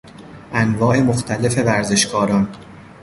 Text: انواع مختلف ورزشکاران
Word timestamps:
انواع 0.53 0.99
مختلف 0.99 1.57
ورزشکاران 1.57 2.47